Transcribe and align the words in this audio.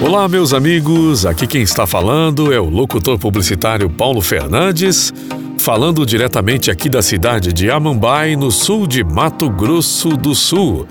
Olá, 0.00 0.28
meus 0.28 0.54
amigos. 0.54 1.26
Aqui 1.26 1.44
quem 1.44 1.62
está 1.62 1.84
falando 1.84 2.52
é 2.52 2.60
o 2.60 2.70
locutor 2.70 3.18
publicitário 3.18 3.90
Paulo 3.90 4.20
Fernandes, 4.20 5.12
falando 5.58 6.06
diretamente 6.06 6.70
aqui 6.70 6.88
da 6.88 7.02
cidade 7.02 7.52
de 7.52 7.68
Amambai, 7.68 8.36
no 8.36 8.52
sul 8.52 8.86
de 8.86 9.02
Mato 9.02 9.50
Grosso 9.50 10.10
do 10.10 10.36
Sul, 10.36 10.86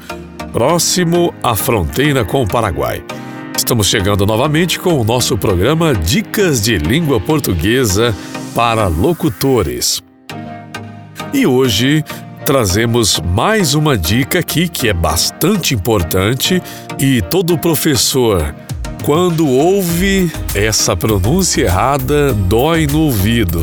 próximo 0.51 1.33
à 1.41 1.55
fronteira 1.55 2.25
com 2.25 2.43
o 2.43 2.47
Paraguai. 2.47 3.01
Estamos 3.55 3.87
chegando 3.87 4.25
novamente 4.25 4.77
com 4.77 4.99
o 4.99 5.05
nosso 5.05 5.37
programa 5.37 5.93
Dicas 5.93 6.61
de 6.61 6.77
Língua 6.77 7.17
Portuguesa 7.17 8.13
para 8.53 8.87
Locutores. 8.87 10.03
E 11.33 11.47
hoje 11.47 12.03
trazemos 12.45 13.21
mais 13.21 13.73
uma 13.73 13.97
dica 13.97 14.39
aqui 14.39 14.67
que 14.67 14.89
é 14.89 14.93
bastante 14.93 15.73
importante 15.73 16.61
e 16.99 17.21
todo 17.21 17.57
professor 17.57 18.53
quando 19.03 19.47
ouve 19.47 20.31
essa 20.53 20.95
pronúncia 20.95 21.63
errada, 21.63 22.33
dói 22.33 22.87
no 22.87 23.01
ouvido. 23.01 23.61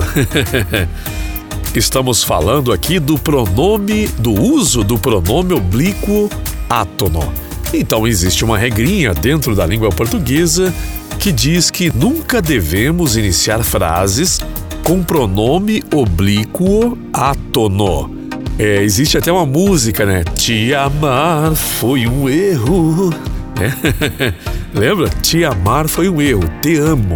Estamos 1.75 2.23
falando 2.23 2.73
aqui 2.73 2.99
do 2.99 3.19
pronome, 3.19 4.07
do 4.19 4.33
uso 4.33 4.85
do 4.85 4.99
pronome 4.99 5.55
oblíquo 5.55 6.31
átono. 6.69 7.33
Então 7.73 8.07
existe 8.07 8.45
uma 8.45 8.57
regrinha 8.57 9.13
dentro 9.13 9.55
da 9.55 9.67
língua 9.67 9.91
portuguesa 9.91 10.73
que 11.19 11.33
diz 11.33 11.71
que 11.71 11.91
nunca 11.95 12.41
devemos 12.41 13.17
iniciar 13.17 13.63
frases 13.65 14.41
com 14.85 15.03
pronome 15.03 15.83
oblíquo 15.93 16.97
átono. 17.13 18.11
É, 18.59 18.83
existe 18.83 19.19
até 19.19 19.33
uma 19.33 19.45
música, 19.45 20.07
né? 20.07 20.23
Te 20.37 20.73
amar 20.75 21.55
foi 21.55 22.07
um 22.07 22.29
erro. 22.29 23.13
É. 23.61 24.33
Lembra? 24.75 25.09
Te 25.09 25.45
amar 25.45 25.89
foi 25.89 26.09
um 26.09 26.21
erro. 26.21 26.43
Te 26.61 26.77
amo. 26.77 27.15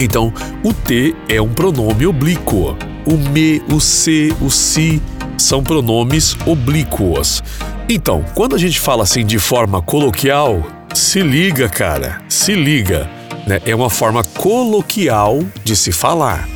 Então, 0.00 0.32
o 0.62 0.72
te 0.72 1.14
é 1.28 1.42
um 1.42 1.48
pronome 1.48 2.06
oblíquo. 2.06 2.76
O 3.04 3.16
me, 3.16 3.60
o 3.68 3.80
se, 3.80 4.32
o 4.40 4.48
si 4.48 5.02
são 5.36 5.62
pronomes 5.62 6.36
oblíquos. 6.46 7.42
Então, 7.88 8.24
quando 8.32 8.54
a 8.54 8.58
gente 8.58 8.78
fala 8.78 9.02
assim 9.02 9.26
de 9.26 9.40
forma 9.40 9.82
coloquial, 9.82 10.62
se 10.94 11.20
liga, 11.20 11.68
cara, 11.68 12.20
se 12.28 12.54
liga. 12.54 13.10
Né? 13.44 13.60
É 13.66 13.74
uma 13.74 13.90
forma 13.90 14.22
coloquial 14.22 15.40
de 15.64 15.74
se 15.74 15.90
falar. 15.90 16.48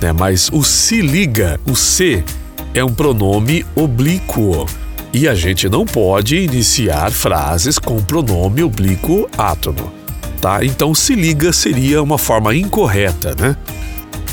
Né? 0.00 0.10
Mas 0.12 0.48
o 0.52 0.62
se 0.62 1.02
liga, 1.02 1.60
o 1.66 1.76
se, 1.76 2.24
é 2.72 2.82
um 2.82 2.94
pronome 2.94 3.66
oblíquo. 3.74 4.66
E 5.18 5.26
a 5.26 5.34
gente 5.34 5.66
não 5.66 5.86
pode 5.86 6.36
iniciar 6.36 7.10
frases 7.10 7.78
com 7.78 7.96
pronome 8.02 8.62
oblíquo 8.62 9.26
átono, 9.38 9.90
tá? 10.42 10.62
Então 10.62 10.94
se 10.94 11.14
liga 11.14 11.54
seria 11.54 12.02
uma 12.02 12.18
forma 12.18 12.54
incorreta, 12.54 13.34
né? 13.34 13.56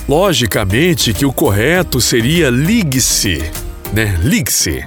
Logicamente 0.10 1.14
que 1.14 1.26
o 1.26 1.32
correto 1.32 2.02
seria 2.02 2.50
ligue-se, 2.50 3.42
né? 3.94 4.20
Ligue-se. 4.22 4.86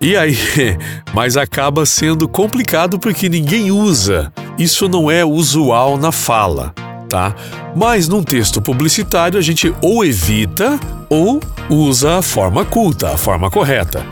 E 0.00 0.16
aí, 0.16 0.36
mas 1.14 1.36
acaba 1.36 1.86
sendo 1.86 2.26
complicado 2.26 2.98
porque 2.98 3.28
ninguém 3.28 3.70
usa. 3.70 4.32
Isso 4.58 4.88
não 4.88 5.08
é 5.08 5.24
usual 5.24 5.96
na 5.98 6.10
fala, 6.10 6.74
tá? 7.08 7.32
Mas 7.76 8.08
num 8.08 8.24
texto 8.24 8.60
publicitário 8.60 9.38
a 9.38 9.42
gente 9.42 9.72
ou 9.80 10.04
evita 10.04 10.80
ou 11.08 11.38
usa 11.68 12.18
a 12.18 12.22
forma 12.22 12.64
culta, 12.64 13.14
a 13.14 13.16
forma 13.16 13.48
correta. 13.48 14.04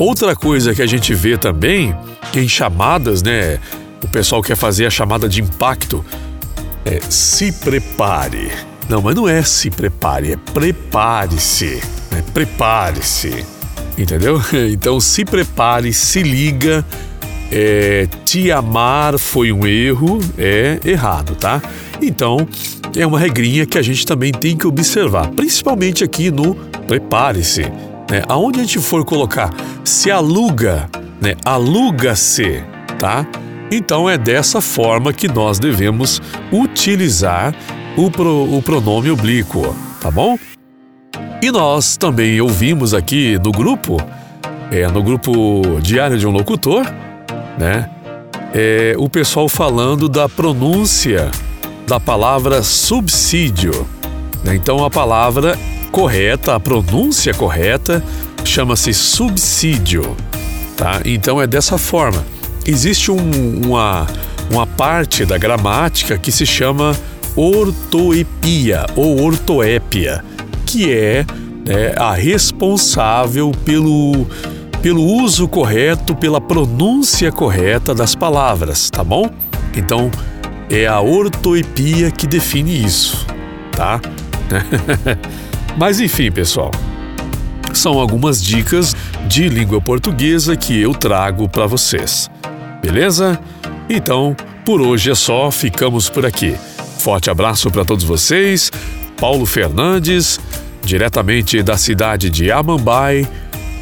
Outra 0.00 0.34
coisa 0.34 0.74
que 0.74 0.80
a 0.80 0.86
gente 0.86 1.12
vê 1.12 1.36
também 1.36 1.94
em 2.34 2.48
chamadas, 2.48 3.22
né? 3.22 3.60
O 4.02 4.08
pessoal 4.08 4.42
quer 4.42 4.56
fazer 4.56 4.86
a 4.86 4.90
chamada 4.90 5.28
de 5.28 5.42
impacto. 5.42 6.02
É 6.86 7.00
se 7.10 7.52
prepare. 7.52 8.50
Não, 8.88 9.02
mas 9.02 9.14
não 9.14 9.28
é 9.28 9.42
se 9.42 9.68
prepare, 9.68 10.32
é 10.32 10.36
prepare-se. 10.54 11.82
Né? 12.10 12.24
Prepare-se. 12.32 13.44
Entendeu? 13.98 14.40
Então 14.72 14.98
se 15.00 15.22
prepare, 15.22 15.92
se 15.92 16.22
liga. 16.22 16.82
É, 17.52 18.08
te 18.24 18.50
amar 18.50 19.18
foi 19.18 19.52
um 19.52 19.66
erro, 19.66 20.18
é 20.38 20.80
errado, 20.82 21.34
tá? 21.34 21.60
Então 22.00 22.48
é 22.96 23.06
uma 23.06 23.18
regrinha 23.18 23.66
que 23.66 23.76
a 23.76 23.82
gente 23.82 24.06
também 24.06 24.32
tem 24.32 24.56
que 24.56 24.66
observar, 24.66 25.28
principalmente 25.28 26.02
aqui 26.02 26.30
no 26.30 26.54
prepare-se 26.86 27.89
né? 28.10 28.22
Aonde 28.28 28.60
a 28.60 28.62
gente 28.62 28.80
for 28.80 29.04
colocar 29.04 29.50
se 29.84 30.10
aluga, 30.10 30.88
né? 31.20 31.34
Aluga-se, 31.44 32.62
tá? 32.98 33.26
Então 33.70 34.10
é 34.10 34.18
dessa 34.18 34.60
forma 34.60 35.12
que 35.12 35.28
nós 35.28 35.58
devemos 35.60 36.20
utilizar 36.52 37.54
o, 37.96 38.10
pro, 38.10 38.56
o 38.56 38.60
pronome 38.60 39.10
oblíquo, 39.10 39.74
tá 40.00 40.10
bom? 40.10 40.36
E 41.40 41.50
nós 41.50 41.96
também 41.96 42.40
ouvimos 42.40 42.92
aqui 42.92 43.38
no 43.38 43.52
grupo, 43.52 43.96
é, 44.70 44.86
no 44.88 45.02
grupo 45.02 45.78
Diário 45.80 46.18
de 46.18 46.26
um 46.26 46.30
Locutor, 46.30 46.84
né? 47.56 47.88
É, 48.52 48.94
o 48.98 49.08
pessoal 49.08 49.48
falando 49.48 50.08
da 50.08 50.28
pronúncia 50.28 51.30
da 51.86 52.00
palavra 52.00 52.62
subsídio. 52.62 53.86
Né? 54.44 54.56
Então 54.56 54.84
a 54.84 54.90
palavra 54.90 55.56
correta, 55.90 56.54
a 56.54 56.60
pronúncia 56.60 57.34
correta 57.34 58.02
chama-se 58.44 58.94
subsídio, 58.94 60.16
tá? 60.76 61.00
Então 61.04 61.40
é 61.40 61.46
dessa 61.46 61.76
forma. 61.76 62.24
Existe 62.64 63.10
um, 63.10 63.62
uma, 63.64 64.06
uma 64.50 64.66
parte 64.66 65.24
da 65.24 65.36
gramática 65.36 66.16
que 66.16 66.30
se 66.30 66.46
chama 66.46 66.96
ortoepia 67.36 68.86
ou 68.96 69.22
ortoépia, 69.22 70.24
que 70.66 70.92
é, 70.92 71.24
é 71.66 71.94
a 71.96 72.12
responsável 72.12 73.52
pelo, 73.64 74.26
pelo 74.82 75.02
uso 75.02 75.48
correto, 75.48 76.14
pela 76.14 76.40
pronúncia 76.40 77.30
correta 77.32 77.94
das 77.94 78.14
palavras, 78.14 78.90
tá 78.90 79.02
bom? 79.02 79.30
Então 79.76 80.10
é 80.68 80.86
a 80.86 81.00
ortoepia 81.00 82.10
que 82.10 82.26
define 82.26 82.84
isso, 82.84 83.26
tá? 83.72 84.00
Mas 85.76 86.00
enfim, 86.00 86.30
pessoal, 86.30 86.70
são 87.72 87.98
algumas 87.98 88.42
dicas 88.42 88.94
de 89.26 89.48
língua 89.48 89.80
portuguesa 89.80 90.56
que 90.56 90.80
eu 90.80 90.92
trago 90.94 91.48
para 91.48 91.66
vocês. 91.66 92.30
Beleza? 92.82 93.38
Então, 93.88 94.36
por 94.64 94.80
hoje 94.80 95.10
é 95.10 95.14
só, 95.14 95.50
ficamos 95.50 96.08
por 96.08 96.26
aqui. 96.26 96.56
Forte 96.98 97.30
abraço 97.30 97.70
para 97.70 97.84
todos 97.84 98.04
vocês. 98.04 98.70
Paulo 99.18 99.46
Fernandes, 99.46 100.40
diretamente 100.84 101.62
da 101.62 101.76
cidade 101.76 102.30
de 102.30 102.50
Amambai, 102.50 103.26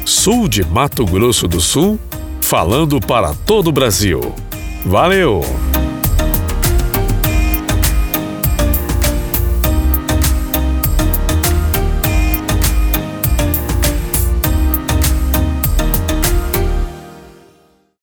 sul 0.05 0.47
de 0.47 0.63
Mato 0.65 1.05
Grosso 1.05 1.47
do 1.47 1.61
Sul, 1.61 1.99
falando 2.41 2.99
para 2.99 3.33
todo 3.45 3.67
o 3.67 3.71
Brasil. 3.71 4.33
Valeu! 4.85 5.68